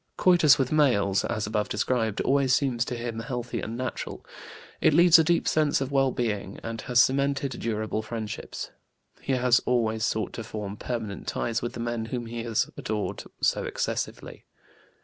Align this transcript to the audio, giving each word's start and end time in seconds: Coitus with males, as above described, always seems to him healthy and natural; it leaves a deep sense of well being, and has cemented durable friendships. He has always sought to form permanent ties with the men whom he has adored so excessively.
Coitus 0.17 0.57
with 0.57 0.71
males, 0.71 1.23
as 1.25 1.45
above 1.45 1.69
described, 1.69 2.21
always 2.21 2.55
seems 2.55 2.83
to 2.85 2.95
him 2.97 3.19
healthy 3.19 3.61
and 3.61 3.77
natural; 3.77 4.25
it 4.81 4.95
leaves 4.95 5.19
a 5.19 5.23
deep 5.23 5.47
sense 5.47 5.79
of 5.79 5.91
well 5.91 6.09
being, 6.09 6.59
and 6.63 6.81
has 6.81 6.99
cemented 6.99 7.49
durable 7.59 8.01
friendships. 8.01 8.71
He 9.21 9.33
has 9.33 9.61
always 9.67 10.03
sought 10.03 10.33
to 10.33 10.43
form 10.43 10.75
permanent 10.75 11.27
ties 11.27 11.61
with 11.61 11.73
the 11.73 11.79
men 11.79 12.05
whom 12.05 12.25
he 12.25 12.41
has 12.45 12.67
adored 12.77 13.25
so 13.43 13.63
excessively. 13.65 14.45